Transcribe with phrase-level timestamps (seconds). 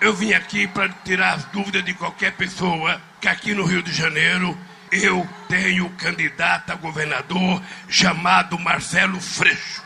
[0.00, 3.92] Eu vim aqui para tirar as dúvidas de qualquer pessoa que aqui no Rio de
[3.92, 4.56] Janeiro
[4.92, 9.82] eu tenho candidato a governador chamado Marcelo Freixo.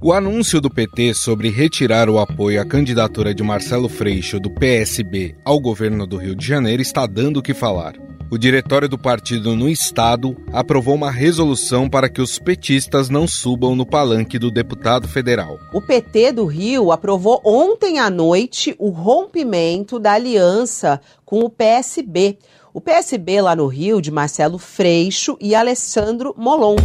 [0.00, 5.36] O anúncio do PT sobre retirar o apoio à candidatura de Marcelo Freixo do PSB
[5.44, 7.94] ao governo do Rio de Janeiro está dando o que falar.
[8.32, 13.76] O diretório do partido no estado aprovou uma resolução para que os petistas não subam
[13.76, 15.58] no palanque do deputado federal.
[15.70, 22.38] O PT do Rio aprovou ontem à noite o rompimento da aliança com o PSB.
[22.72, 26.76] O PSB lá no Rio de Marcelo Freixo e Alessandro Molon.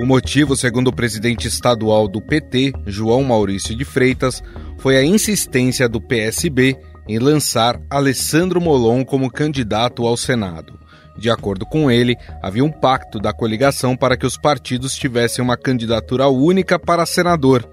[0.00, 4.40] O motivo, segundo o presidente estadual do PT, João Maurício de Freitas,
[4.78, 6.78] foi a insistência do PSB
[7.08, 10.78] em lançar Alessandro Molon como candidato ao Senado.
[11.16, 15.56] De acordo com ele, havia um pacto da coligação para que os partidos tivessem uma
[15.56, 17.68] candidatura única para senador,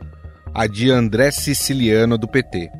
[0.53, 2.71] a de André Siciliano do PT.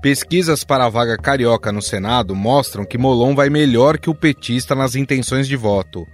[0.00, 4.74] Pesquisas para a vaga carioca no Senado mostram que Molon vai melhor que o petista
[4.74, 6.06] nas intenções de voto.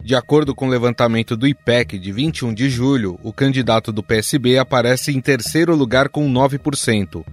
[0.00, 4.58] De acordo com o levantamento do IPEC de 21 de julho, o candidato do PSB
[4.58, 7.24] aparece em terceiro lugar com 9%,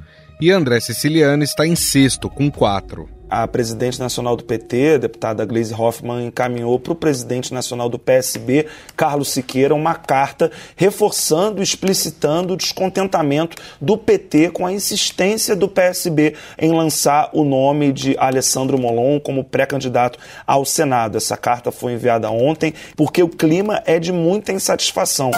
[0.42, 3.06] e André Siciliano está em sexto, com 4%.
[3.30, 7.98] A presidente nacional do PT, a deputada Gleisi Hoffmann, encaminhou para o presidente nacional do
[7.98, 15.70] PSB, Carlos Siqueira, uma carta reforçando, explicitando o descontentamento do PT com a insistência do
[15.70, 21.16] PSB em lançar o nome de Alessandro Molon como pré-candidato ao Senado.
[21.16, 25.32] Essa carta foi enviada ontem porque o clima é de muita insatisfação.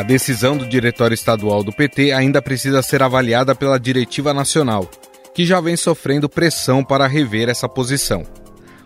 [0.00, 4.90] A decisão do Diretório Estadual do PT ainda precisa ser avaliada pela Diretiva Nacional,
[5.34, 8.24] que já vem sofrendo pressão para rever essa posição.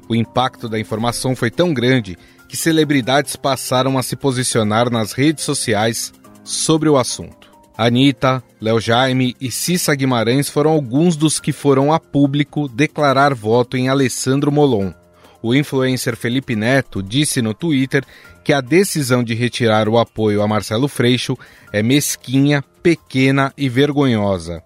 [0.08, 5.44] O impacto da informação foi tão grande que celebridades passaram a se posicionar nas redes
[5.44, 6.12] sociais
[6.42, 7.48] sobre o assunto.
[7.78, 13.76] Anitta, Léo Jaime e Cissa Guimarães foram alguns dos que foram a público declarar voto
[13.76, 14.92] em Alessandro Molon.
[15.46, 18.02] O influencer Felipe Neto disse no Twitter
[18.42, 21.36] que a decisão de retirar o apoio a Marcelo Freixo
[21.70, 24.62] é mesquinha, pequena e vergonhosa.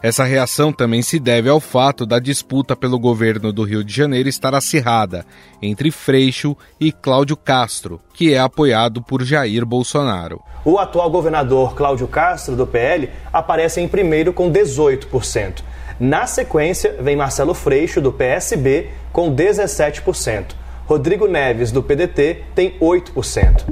[0.00, 4.28] Essa reação também se deve ao fato da disputa pelo governo do Rio de Janeiro
[4.28, 5.26] estar acirrada
[5.60, 10.40] entre Freixo e Cláudio Castro, que é apoiado por Jair Bolsonaro.
[10.64, 15.64] O atual governador Cláudio Castro, do PL, aparece em primeiro com 18%.
[16.00, 20.54] Na sequência, vem Marcelo Freixo, do PSB, com 17%.
[20.86, 23.66] Rodrigo Neves, do PDT, tem 8%.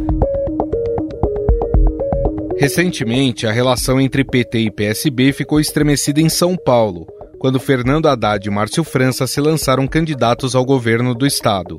[2.58, 7.06] Recentemente, a relação entre PT e PSB ficou estremecida em São Paulo,
[7.38, 11.78] quando Fernando Haddad e Márcio França se lançaram candidatos ao governo do estado.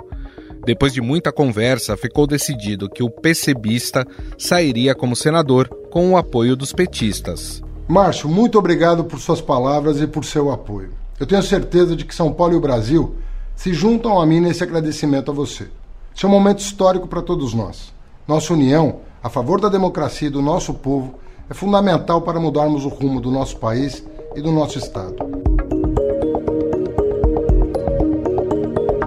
[0.65, 4.03] Depois de muita conversa, ficou decidido que o PCBista
[4.35, 7.61] sairia como senador com o apoio dos petistas.
[7.89, 10.91] Márcio, muito obrigado por suas palavras e por seu apoio.
[11.19, 13.15] Eu tenho certeza de que São Paulo e o Brasil
[13.55, 15.69] se juntam a mim nesse agradecimento a você.
[16.13, 17.91] Isso é um momento histórico para todos nós.
[18.27, 21.15] Nossa união a favor da democracia e do nosso povo
[21.49, 24.05] é fundamental para mudarmos o rumo do nosso país
[24.35, 25.15] e do nosso Estado.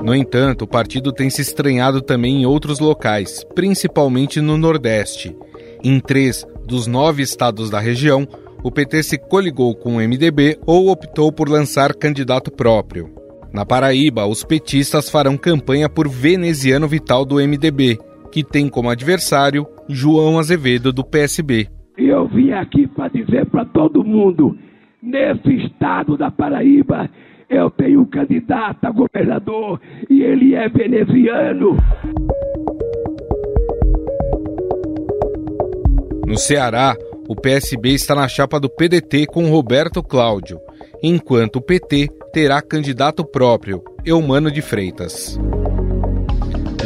[0.03, 5.37] No entanto, o partido tem se estranhado também em outros locais, principalmente no Nordeste.
[5.84, 8.26] Em três dos nove estados da região,
[8.62, 13.11] o PT se coligou com o MDB ou optou por lançar candidato próprio.
[13.53, 17.99] Na Paraíba, os petistas farão campanha por Veneziano Vital do MDB,
[18.31, 21.69] que tem como adversário João Azevedo do PSB.
[21.99, 24.56] Eu vim aqui para dizer para todo mundo:
[25.03, 27.11] nesse estado da Paraíba,
[27.51, 29.78] eu tenho um candidato a governador
[30.09, 31.77] e ele é veneziano.
[36.27, 36.97] No Ceará,
[37.32, 40.60] o PSB está na chapa do PDT com Roberto Cláudio,
[41.03, 45.41] enquanto o PT terá candidato próprio, Eumano de Freitas.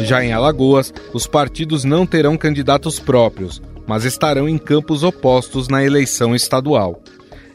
[0.05, 5.83] Já em Alagoas, os partidos não terão candidatos próprios, mas estarão em campos opostos na
[5.83, 7.01] eleição estadual.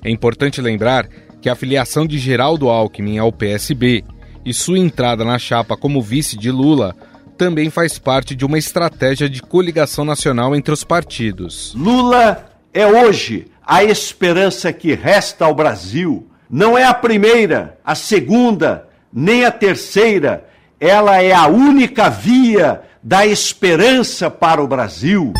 [0.05, 1.09] É importante lembrar
[1.41, 4.05] que a filiação de Geraldo Alckmin ao PSB
[4.45, 6.95] e sua entrada na chapa como vice de Lula
[7.39, 11.73] também faz parte de uma estratégia de coligação nacional entre os partidos.
[11.75, 18.89] Lula é hoje a esperança que resta ao Brasil não é a primeira, a segunda,
[19.13, 20.47] nem a terceira.
[20.81, 25.33] Ela é a única via da esperança para o Brasil.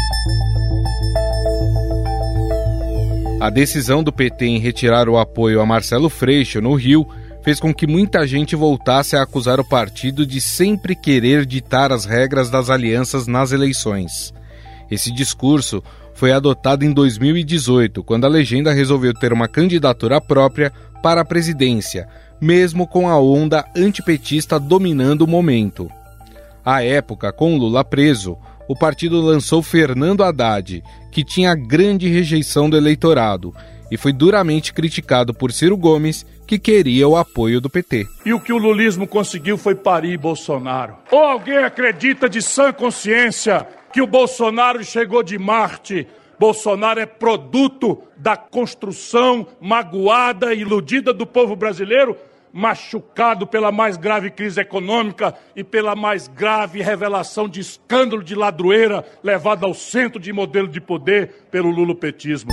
[3.41, 7.07] A decisão do PT em retirar o apoio a Marcelo Freixo no Rio
[7.43, 12.05] fez com que muita gente voltasse a acusar o partido de sempre querer ditar as
[12.05, 14.33] regras das alianças nas eleições.
[14.89, 15.83] Esse discurso
[16.23, 20.73] foi adotado em 2018, quando a legenda resolveu ter uma candidatura própria
[21.03, 22.07] para a presidência,
[22.41, 25.91] mesmo com a onda antipetista dominando o momento.
[26.65, 28.39] À época, com Lula preso,
[28.69, 30.81] o partido lançou Fernando Haddad,
[31.11, 33.53] que tinha grande rejeição do eleitorado
[33.91, 38.07] e foi duramente criticado por Ciro Gomes, que queria o apoio do PT.
[38.25, 40.95] E o que o lulismo conseguiu foi parir Bolsonaro.
[41.11, 46.09] Ou alguém acredita de sã consciência que o Bolsonaro chegou de Marte?
[46.39, 52.17] Bolsonaro é produto da construção magoada iludida do povo brasileiro?
[52.55, 59.07] machucado pela mais grave crise econômica e pela mais grave revelação de escândalo de ladroeira
[59.25, 62.51] levado ao centro de modelo de poder pelo lulopetismo.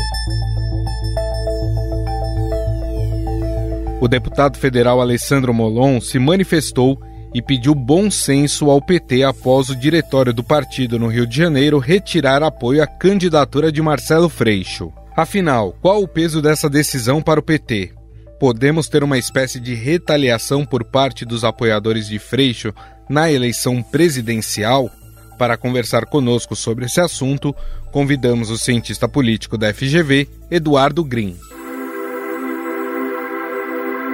[4.00, 6.98] O deputado federal Alessandro Molon se manifestou
[7.34, 11.78] e pediu bom senso ao PT após o diretório do partido no Rio de Janeiro
[11.78, 14.92] retirar apoio à candidatura de Marcelo Freixo.
[15.16, 18.00] Afinal, qual o peso dessa decisão para o PT?
[18.40, 22.74] podemos ter uma espécie de retaliação por parte dos apoiadores de Freixo
[23.10, 24.90] na eleição presidencial?
[25.38, 27.54] Para conversar conosco sobre esse assunto,
[27.92, 31.36] convidamos o cientista político da FGV, Eduardo Green.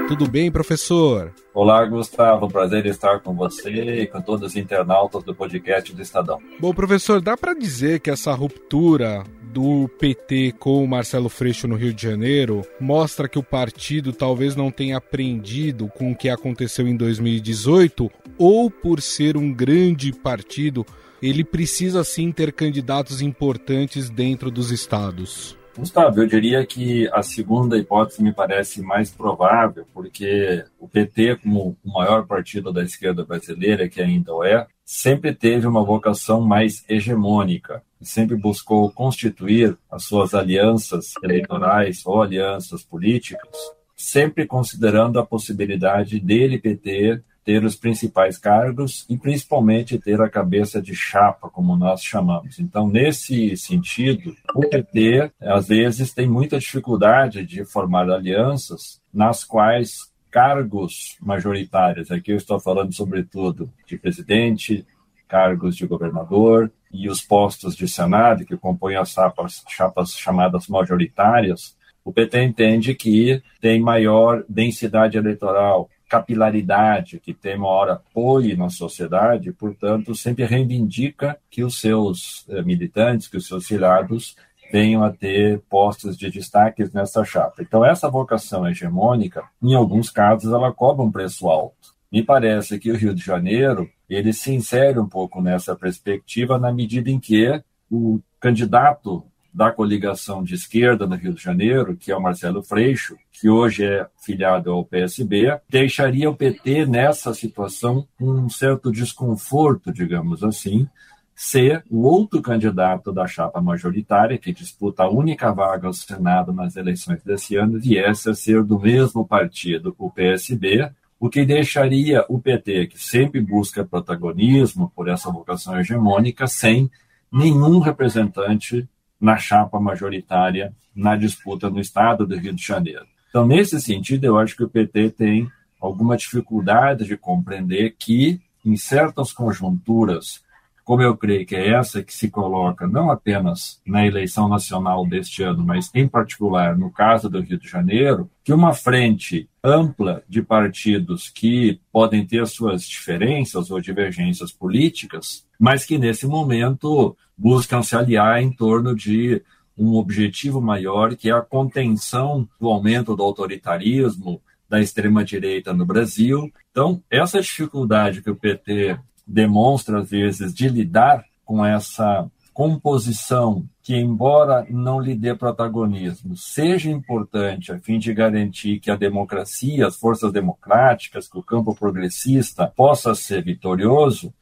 [0.07, 1.33] Tudo bem, professor?
[1.55, 2.49] Olá, Gustavo.
[2.49, 6.37] Prazer estar com você e com todos os internautas do podcast do Estadão.
[6.59, 9.23] Bom, professor, dá para dizer que essa ruptura
[9.53, 14.53] do PT com o Marcelo Freixo no Rio de Janeiro mostra que o partido talvez
[14.53, 20.85] não tenha aprendido com o que aconteceu em 2018 ou por ser um grande partido,
[21.23, 25.57] ele precisa sim ter candidatos importantes dentro dos estados.
[25.77, 31.77] Gustavo, eu diria que a segunda hipótese me parece mais provável, porque o PT, como
[31.83, 37.83] o maior partido da esquerda brasileira, que ainda é, sempre teve uma vocação mais hegemônica
[38.05, 43.49] sempre buscou constituir as suas alianças eleitorais ou alianças políticas,
[43.95, 50.81] sempre considerando a possibilidade dele, PT, ter os principais cargos e principalmente ter a cabeça
[50.81, 52.59] de chapa, como nós chamamos.
[52.59, 60.11] Então, nesse sentido, o PT às vezes tem muita dificuldade de formar alianças nas quais
[60.31, 64.85] cargos majoritários, aqui eu estou falando sobretudo de presidente,
[65.29, 71.77] cargos de governador e os postos de Senado, que compõem as chapas, chapas chamadas majoritárias,
[72.03, 79.51] o PT entende que tem maior densidade eleitoral, capilaridade, que tem maior apoio na sociedade,
[79.51, 84.35] portanto, sempre reivindica que os seus eh, militantes, que os seus filiados
[84.71, 87.61] venham a ter postos de destaques nessa chapa.
[87.61, 91.95] Então, essa vocação hegemônica, em alguns casos, ela cobra um preço alto.
[92.11, 96.71] Me parece que o Rio de Janeiro ele se insere um pouco nessa perspectiva na
[96.71, 99.23] medida em que o candidato
[99.55, 103.85] da coligação de esquerda no Rio de Janeiro, que é o Marcelo Freixo, que hoje
[103.85, 110.85] é filiado ao PSB, deixaria o PT nessa situação com um certo desconforto, digamos assim,
[111.33, 116.75] ser o outro candidato da chapa majoritária, que disputa a única vaga ao Senado nas
[116.75, 122.41] eleições desse ano, viesse a ser do mesmo partido, o PSB, o que deixaria o
[122.41, 126.91] PT, que sempre busca protagonismo por essa vocação hegemônica, sem
[127.31, 128.85] nenhum representante
[129.25, 133.07] na chapa majoritária na disputa no estado do Rio de Janeiro.
[133.27, 135.51] Então, nesse sentido, eu acho que o PT tem
[135.81, 140.43] alguma dificuldade de compreender que, em certas conjunturas,
[140.85, 145.41] como eu creio que é essa que se coloca não apenas na eleição nacional deste
[145.41, 150.43] ano, mas em particular no caso do Rio de Janeiro, que uma frente ampla de
[150.43, 157.95] partidos que podem ter suas diferenças ou divergências políticas, mas que nesse momento buscam se
[157.95, 159.41] aliar em torno de
[159.75, 164.39] um objetivo maior, que é a contenção do aumento do autoritarismo,
[164.69, 166.51] da extrema-direita no Brasil.
[166.71, 173.95] Então, essa dificuldade que o PT demonstra, às vezes, de lidar com essa composição que,
[173.95, 179.97] embora não lhe dê protagonismo, seja importante a fim de garantir que a democracia, as
[179.97, 184.33] forças democráticas, que o campo progressista possa ser vitorioso,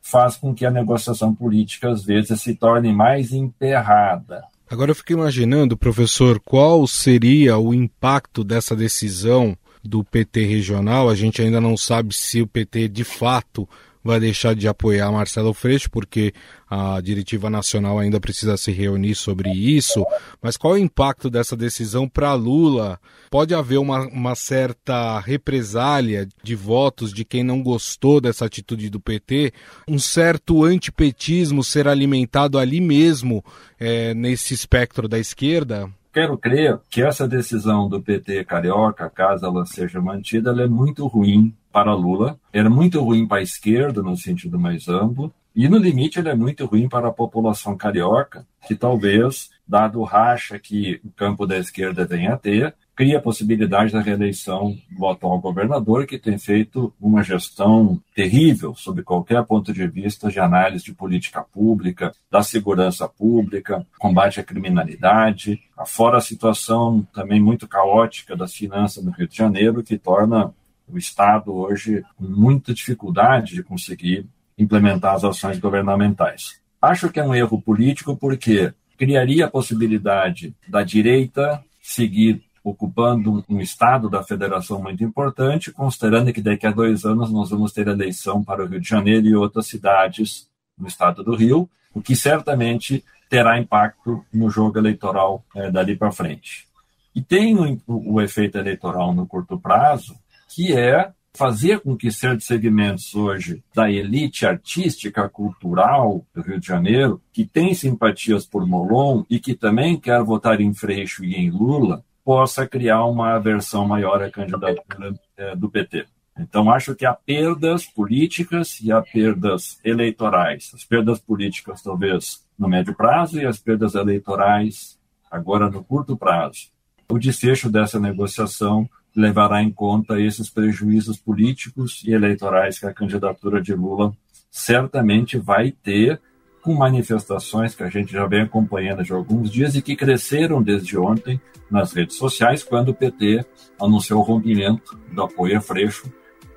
[0.00, 4.42] faz com que a negociação política, às vezes, se torne mais emperrada.
[4.70, 11.08] Agora eu fico imaginando, professor, qual seria o impacto dessa decisão do PT regional?
[11.08, 13.68] A gente ainda não sabe se o PT de fato
[14.02, 16.32] vai deixar de apoiar Marcelo Freixo, porque
[16.68, 20.04] a diretiva nacional ainda precisa se reunir sobre isso.
[20.42, 22.98] Mas qual é o impacto dessa decisão para Lula?
[23.30, 29.00] Pode haver uma, uma certa represália de votos de quem não gostou dessa atitude do
[29.00, 29.52] PT,
[29.86, 33.44] um certo antipetismo ser alimentado ali mesmo,
[33.78, 35.88] é, nesse espectro da esquerda?
[36.18, 41.06] quero crer que essa decisão do PT carioca, caso ela seja mantida, ela é muito
[41.06, 45.68] ruim para Lula, era é muito ruim para a esquerda, no sentido mais amplo, e
[45.68, 50.58] no limite ele é muito ruim para a população carioca, que talvez, dado o racha
[50.58, 55.38] que o campo da esquerda venha a ter, cria a possibilidade da reeleição do atual
[55.38, 60.92] governador, que tem feito uma gestão terrível, sob qualquer ponto de vista de análise de
[60.92, 68.52] política pública, da segurança pública, combate à criminalidade, fora a situação também muito caótica das
[68.52, 70.52] finanças no Rio de Janeiro, que torna
[70.90, 74.26] o Estado hoje com muita dificuldade de conseguir
[74.56, 76.60] implementar as ações governamentais.
[76.80, 83.60] Acho que é um erro político porque criaria a possibilidade da direita seguir ocupando um
[83.60, 88.44] estado da federação muito importante, considerando que daqui a dois anos nós vamos ter eleição
[88.44, 93.04] para o Rio de Janeiro e outras cidades no estado do Rio, o que certamente
[93.28, 96.66] terá impacto no jogo eleitoral é, dali para frente.
[97.14, 100.14] E tem o, o efeito eleitoral no curto prazo,
[100.48, 106.66] que é fazer com que certos segmentos hoje da elite artística, cultural do Rio de
[106.66, 111.50] Janeiro, que tem simpatias por Molon e que também quer votar em Freixo e em
[111.50, 116.06] Lula, possa criar uma aversão maior à candidatura é, do PT.
[116.38, 120.70] Então, acho que há perdas políticas e há perdas eleitorais.
[120.74, 124.98] As perdas políticas, talvez, no médio prazo, e as perdas eleitorais,
[125.30, 126.68] agora no curto prazo.
[127.08, 133.60] O desfecho dessa negociação levará em conta esses prejuízos políticos e eleitorais que a candidatura
[133.60, 134.12] de Lula
[134.50, 136.20] certamente vai ter
[136.62, 140.98] com manifestações que a gente já vem acompanhando de alguns dias e que cresceram desde
[140.98, 143.44] ontem nas redes sociais, quando o PT
[143.80, 146.12] anunciou o rompimento do apoio a Freixo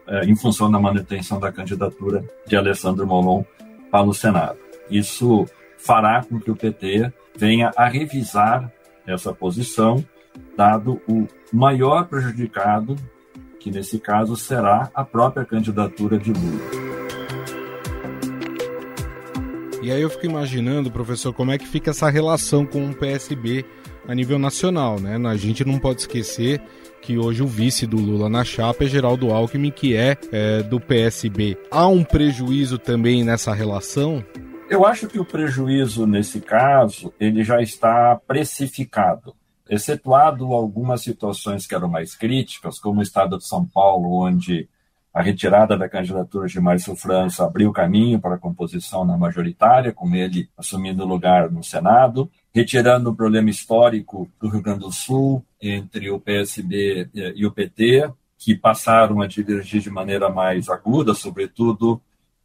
[0.08, 3.44] eh, em função da manutenção da candidatura de Alessandro Molon
[3.90, 4.58] para o Senado.
[4.90, 5.46] Isso
[5.78, 8.72] fará com que o PT venha a revisar
[9.06, 10.04] essa posição,
[10.56, 12.96] dado o maior prejudicado,
[13.60, 16.92] que nesse caso será a própria candidatura de Lula.
[19.82, 23.66] E aí eu fico imaginando, professor, como é que fica essa relação com o PSB
[24.08, 25.18] a nível nacional, né?
[25.28, 26.62] A gente não pode esquecer
[27.02, 30.80] que hoje o vice do Lula na chapa é Geraldo Alckmin, que é, é do
[30.80, 31.58] PSB.
[31.72, 34.24] Há um prejuízo também nessa relação?
[34.70, 39.36] Eu acho que o prejuízo nesse caso ele já está precificado,
[39.72, 44.68] excetuado algumas situações que eram mais críticas, como o estado de São Paulo, onde
[45.14, 50.14] a retirada da candidatura de Márcio França abriu caminho para a composição na majoritária, com
[50.14, 56.12] ele assumindo lugar no Senado, retirando o problema histórico do Rio Grande do Sul entre
[56.12, 62.02] o PSB e o PT, que passaram a divergir de maneira mais aguda, sobretudo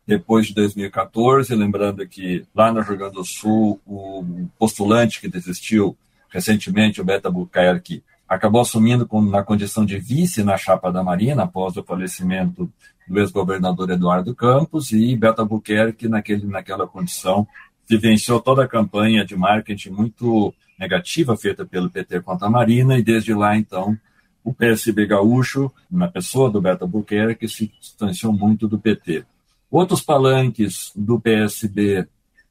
[0.06, 4.24] depois de 2014, lembrando que lá no Rio Grande do Sul o
[4.56, 5.96] postulante que desistiu
[6.36, 11.78] recentemente, o Beto Albuquerque, acabou assumindo na condição de vice na chapa da Marina após
[11.78, 12.70] o falecimento
[13.08, 17.48] do ex-governador Eduardo Campos e Beto Albuquerque naquele, naquela condição
[17.88, 23.02] vivenciou toda a campanha de marketing muito negativa feita pelo PT contra a Marina e
[23.02, 23.96] desde lá então
[24.44, 29.24] o PSB gaúcho, na pessoa do Beto Albuquerque, se distanciou muito do PT.
[29.70, 32.06] Outros palanques do PSB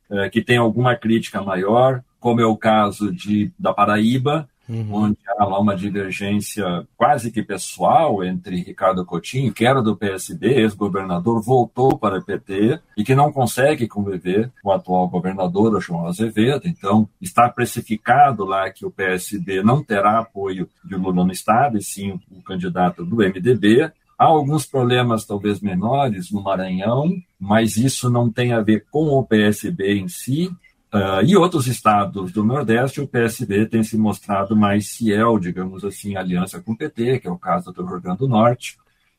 [0.10, 4.88] eh, que têm alguma crítica maior, como é o caso de, da Paraíba, uhum.
[4.91, 6.65] onde há lá uma divergência
[6.98, 12.79] quase que pessoal entre Ricardo Coutinho, que era do PSB, ex-governador, voltou para o PT
[12.98, 16.63] e que não consegue conviver com o atual governador, o João Azevedo.
[16.65, 21.84] Então, está precificado lá que o PSB não terá apoio de Lula no Estado, e
[21.84, 23.91] sim o candidato do MDB.
[24.17, 29.24] Há alguns problemas, talvez menores, no Maranhão, mas isso não tem a ver com o
[29.24, 30.51] PSB em si,
[30.94, 36.15] Uh, e outros estados do Nordeste, o PSB tem se mostrado mais fiel, digamos assim,
[36.15, 38.77] à aliança com o PT, que é o caso do Rio Grande do Norte,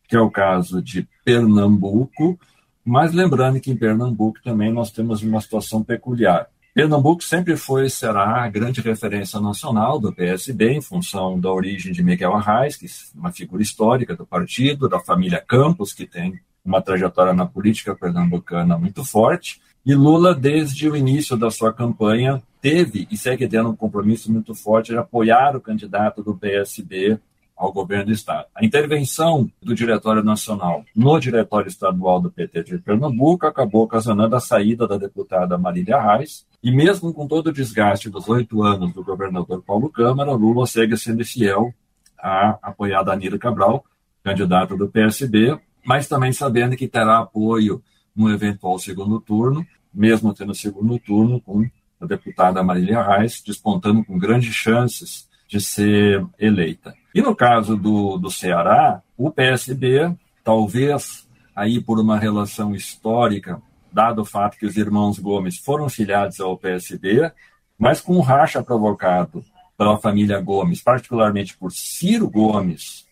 [0.09, 2.39] que é o caso de Pernambuco,
[2.85, 6.49] mas lembrando que em Pernambuco também nós temos uma situação peculiar.
[6.73, 11.91] Pernambuco sempre foi e será a grande referência nacional do PSB, em função da origem
[11.91, 16.39] de Miguel Arraes, que é uma figura histórica do partido, da família Campos, que tem
[16.63, 22.43] uma trajetória na política pernambucana muito forte, e Lula, desde o início da sua campanha,
[22.61, 27.21] teve e segue tendo um compromisso muito forte de apoiar o candidato do PSB
[27.57, 28.47] ao governo do Estado.
[28.53, 34.41] A intervenção do Diretório Nacional no Diretório Estadual do PT de Pernambuco acabou ocasionando a
[34.41, 39.05] saída da deputada Marília Reis, e mesmo com todo o desgaste dos oito anos do
[39.05, 41.73] governador Paulo Câmara, Lula segue sendo fiel
[42.19, 43.85] a apoiar Danilo Cabral,
[44.25, 47.81] candidato do PSB, mas também sabendo que terá apoio
[48.17, 51.69] no eventual segundo turno, mesmo tendo segundo turno com
[52.01, 56.95] a deputada Marília Reis despontando com grandes chances de ser eleita.
[57.15, 64.23] E no caso do, do Ceará, o PSB, talvez aí por uma relação histórica, dado
[64.23, 67.33] o fato que os irmãos Gomes foram filiados ao PSB,
[67.79, 69.43] mas com um racha provocado
[69.77, 73.07] pela família Gomes, particularmente por Ciro Gomes,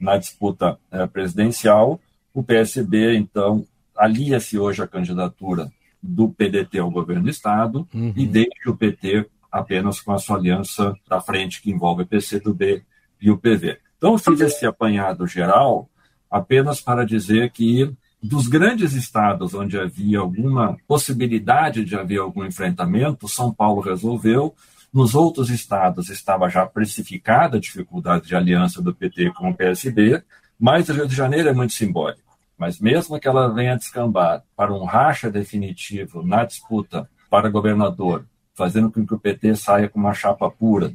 [0.00, 2.00] na disputa é, presidencial,
[2.32, 3.66] o PSB, então,
[3.98, 5.70] alia-se hoje à candidatura
[6.02, 8.12] do PDT ao governo do Estado uhum.
[8.16, 12.82] e deixa o PT apenas com a sua aliança da frente que envolve o PCdoB
[13.20, 13.78] e o PV.
[13.96, 15.88] Então, eu fiz esse apanhado geral
[16.30, 23.28] apenas para dizer que dos grandes estados onde havia alguma possibilidade de haver algum enfrentamento,
[23.28, 24.54] São Paulo resolveu.
[24.92, 30.22] Nos outros estados estava já precificada a dificuldade de aliança do PT com o PSB,
[30.58, 32.27] mas o Rio de Janeiro é muito simbólico.
[32.58, 38.24] Mas mesmo que ela venha descambar para um racha definitivo na disputa para governador,
[38.54, 40.92] fazendo com que o PT saia com uma chapa pura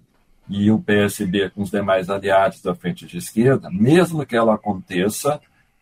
[0.49, 5.39] e o PSB com os demais aliados da frente de esquerda, mesmo que ela aconteça,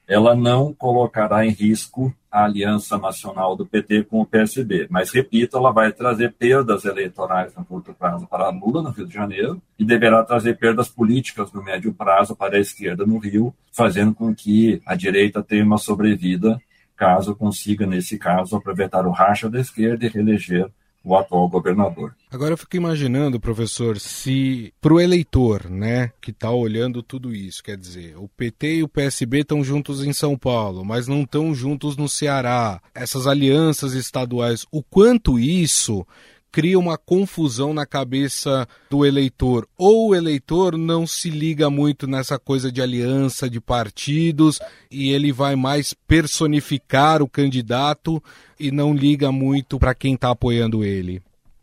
[0.07, 4.87] ela não colocará em risco a aliança nacional do PT com o PSB.
[4.89, 9.13] Mas, repito, ela vai trazer perdas eleitorais no curto prazo para Lula, no Rio de
[9.13, 14.13] Janeiro, e deverá trazer perdas políticas no médio prazo para a esquerda no Rio, fazendo
[14.13, 16.61] com que a direita tenha uma sobrevida,
[16.95, 20.71] caso consiga, nesse caso, aproveitar o racha da esquerda e reeleger
[21.03, 22.15] o atual governador.
[22.29, 27.63] Agora eu fico imaginando, professor, se para o eleitor, né, que está olhando tudo isso,
[27.63, 31.53] quer dizer, o PT e o PSB estão juntos em São Paulo, mas não estão
[31.53, 32.81] juntos no Ceará.
[32.93, 36.05] Essas alianças estaduais, o quanto isso
[36.51, 39.67] cria uma confusão na cabeça do eleitor.
[39.77, 45.31] Ou o eleitor não se liga muito nessa coisa de aliança de partidos e ele
[45.31, 48.21] vai mais personificar o candidato
[48.59, 51.21] e não liga muito para quem está apoiando ele.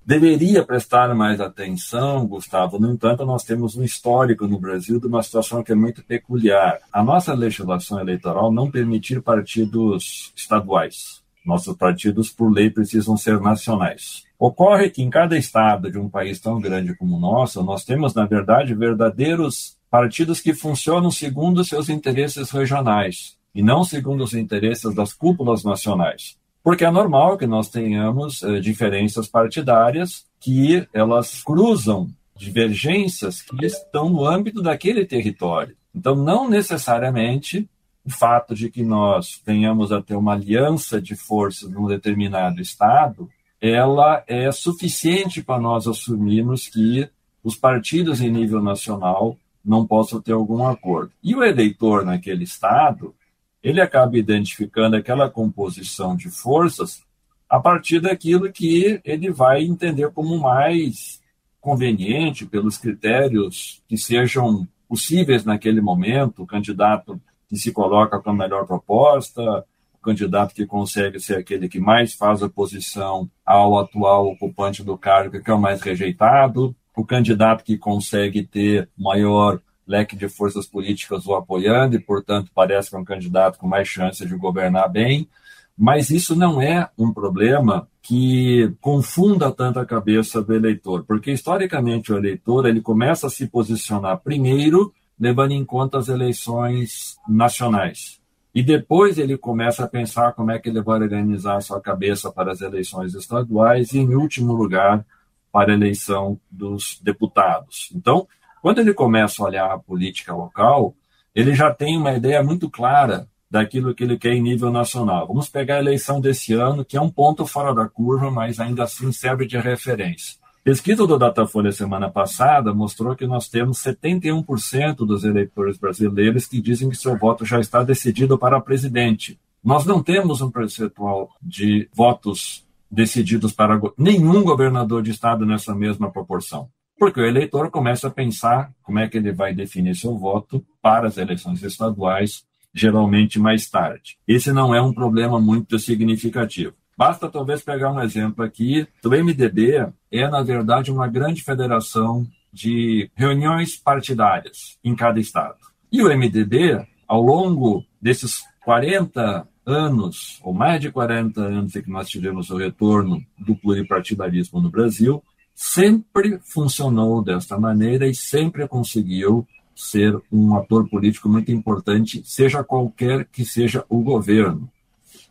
[0.09, 2.79] Deveria prestar mais atenção, Gustavo.
[2.79, 6.79] No entanto, nós temos um histórico no Brasil de uma situação que é muito peculiar.
[6.91, 11.23] A nossa legislação eleitoral não permitir partidos estaduais.
[11.49, 14.23] Nossos partidos, por lei, precisam ser nacionais.
[14.39, 18.13] Ocorre que em cada estado de um país tão grande como o nosso, nós temos,
[18.13, 24.95] na verdade, verdadeiros partidos que funcionam segundo seus interesses regionais e não segundo os interesses
[24.95, 26.37] das cúpulas nacionais.
[26.63, 34.11] Porque é normal que nós tenhamos eh, diferenças partidárias que elas cruzam divergências que estão
[34.11, 35.75] no âmbito daquele território.
[35.95, 37.67] Então, não necessariamente
[38.05, 43.29] o fato de que nós venhamos a ter uma aliança de forças num determinado estado
[43.61, 47.09] ela é suficiente para nós assumirmos que
[47.43, 51.13] os partidos em nível nacional não possam ter algum acordo.
[51.23, 53.15] E o eleitor naquele estado,
[53.63, 57.03] ele acaba identificando aquela composição de forças
[57.49, 61.21] a partir daquilo que ele vai entender como mais
[61.61, 68.35] conveniente, pelos critérios que sejam possíveis naquele momento, o candidato que se coloca com a
[68.35, 74.85] melhor proposta, o candidato que consegue ser aquele que mais faz oposição ao atual ocupante
[74.85, 80.29] do cargo, que é o mais rejeitado, o candidato que consegue ter maior leque de
[80.29, 84.37] forças políticas o apoiando e, portanto, parece que é um candidato com mais chance de
[84.37, 85.29] governar bem.
[85.77, 92.13] Mas isso não é um problema que confunda tanto a cabeça do eleitor, porque historicamente
[92.13, 98.21] o eleitor ele começa a se posicionar primeiro levando em conta as eleições nacionais.
[98.55, 102.33] E depois ele começa a pensar como é que ele vai organizar a sua cabeça
[102.33, 105.05] para as eleições estaduais e, em último lugar,
[105.53, 107.91] para a eleição dos deputados.
[107.95, 108.27] Então,
[108.63, 110.95] quando ele começa a olhar a política local,
[111.35, 115.27] ele já tem uma ideia muito clara daquilo que ele quer em nível nacional.
[115.27, 118.85] Vamos pegar a eleição desse ano, que é um ponto fora da curva, mas ainda
[118.85, 120.37] assim serve de referência.
[120.69, 126.91] Pesquisa do Datafolha semana passada mostrou que nós temos 71% dos eleitores brasileiros que dizem
[126.91, 129.41] que seu voto já está decidido para presidente.
[129.65, 136.11] Nós não temos um percentual de votos decididos para nenhum governador de estado nessa mesma
[136.11, 136.69] proporção.
[136.99, 141.09] Porque o eleitor começa a pensar como é que ele vai definir seu voto para
[141.09, 144.19] as eleições estaduais, geralmente mais tarde.
[144.29, 146.75] Esse não é um problema muito significativo.
[146.99, 148.85] Basta talvez pegar um exemplo aqui.
[149.05, 155.59] O MDB é, na verdade, uma grande federação de reuniões partidárias em cada estado.
[155.93, 161.91] E o MDB, ao longo desses 40 anos, ou mais de 40 anos em que
[161.91, 165.23] nós tivemos o retorno do pluripartidarismo no Brasil,
[165.55, 173.25] sempre funcionou desta maneira e sempre conseguiu ser um ator político muito importante, seja qualquer
[173.27, 174.69] que seja o governo.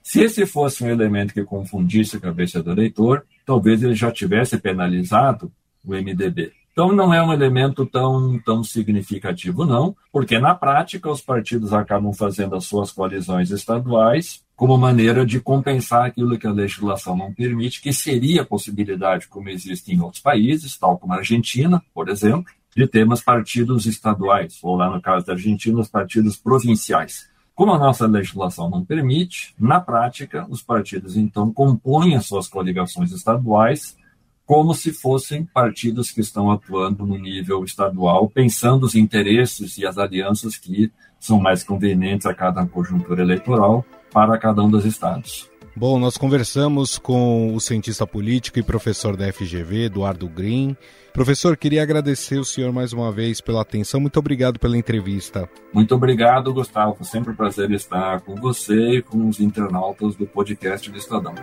[0.08, 4.58] Se esse fosse um elemento que confundisse a cabeça do eleitor, talvez ele já tivesse
[4.58, 5.52] penalizado
[5.84, 6.54] o MDB.
[6.72, 12.13] Então não é um elemento tão, tão significativo, não, porque na prática os partidos acabam
[12.13, 17.82] fazendo as suas coalizões estaduais como maneira de compensar aquilo que a legislação não permite,
[17.82, 22.46] que seria a possibilidade, como existe em outros países, tal como a Argentina, por exemplo,
[22.74, 27.28] de termos partidos estaduais, ou lá no caso da Argentina, os partidos provinciais.
[27.58, 33.12] Como a nossa legislação não permite, na prática, os partidos então compõem as suas coligações
[33.12, 33.98] estaduais
[34.46, 39.98] como se fossem partidos que estão atuando no nível estadual, pensando os interesses e as
[39.98, 45.50] alianças que são mais convenientes a cada conjuntura eleitoral para cada um dos estados.
[45.78, 50.76] Bom, nós conversamos com o cientista político e professor da FGV, Eduardo Green,
[51.18, 54.00] Professor, queria agradecer o senhor mais uma vez pela atenção.
[54.00, 55.50] Muito obrigado pela entrevista.
[55.74, 57.04] Muito obrigado, Gustavo.
[57.04, 61.34] Sempre um prazer estar com você e com os internautas do podcast do Estadão.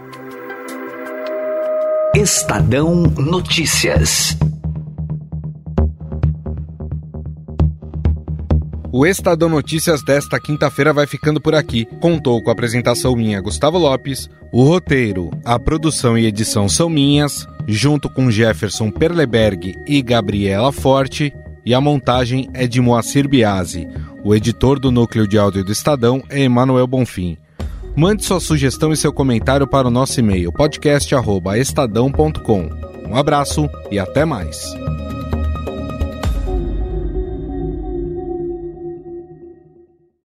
[2.14, 4.37] Estadão Notícias.
[8.96, 11.85] O Estadão Notícias desta quinta-feira vai ficando por aqui.
[11.98, 17.44] Contou com a apresentação minha, Gustavo Lopes, o roteiro, a produção e edição são minhas,
[17.66, 21.35] junto com Jefferson Perleberg e Gabriela Forte,
[21.66, 23.88] e a montagem é de Moacir Biasi.
[24.22, 27.37] O editor do núcleo de áudio do Estadão é Emanuel Bonfim.
[27.96, 32.70] Mande sua sugestão e seu comentário para o nosso e-mail podcast@estadão.com.
[33.11, 34.72] Um abraço e até mais.